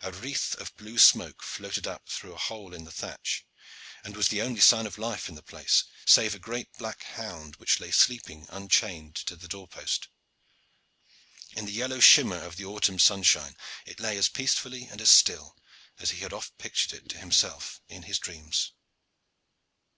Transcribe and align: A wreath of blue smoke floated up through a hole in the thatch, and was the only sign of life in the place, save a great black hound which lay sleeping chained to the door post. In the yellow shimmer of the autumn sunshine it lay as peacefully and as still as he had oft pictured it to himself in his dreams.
A 0.00 0.12
wreath 0.12 0.54
of 0.60 0.76
blue 0.76 0.96
smoke 0.96 1.42
floated 1.42 1.88
up 1.88 2.08
through 2.08 2.32
a 2.32 2.38
hole 2.38 2.72
in 2.72 2.84
the 2.84 2.92
thatch, 2.92 3.44
and 4.04 4.16
was 4.16 4.28
the 4.28 4.40
only 4.40 4.60
sign 4.60 4.86
of 4.86 4.96
life 4.96 5.28
in 5.28 5.34
the 5.34 5.42
place, 5.42 5.82
save 6.04 6.36
a 6.36 6.38
great 6.38 6.72
black 6.78 7.02
hound 7.02 7.56
which 7.56 7.80
lay 7.80 7.90
sleeping 7.90 8.46
chained 8.68 9.16
to 9.16 9.34
the 9.34 9.48
door 9.48 9.66
post. 9.66 10.06
In 11.56 11.66
the 11.66 11.72
yellow 11.72 11.98
shimmer 11.98 12.40
of 12.44 12.54
the 12.56 12.64
autumn 12.64 13.00
sunshine 13.00 13.56
it 13.86 13.98
lay 13.98 14.16
as 14.16 14.28
peacefully 14.28 14.84
and 14.84 15.00
as 15.00 15.10
still 15.10 15.56
as 15.98 16.10
he 16.10 16.20
had 16.20 16.32
oft 16.32 16.56
pictured 16.58 16.92
it 16.92 17.08
to 17.08 17.18
himself 17.18 17.80
in 17.88 18.04
his 18.04 18.20
dreams. 18.20 18.70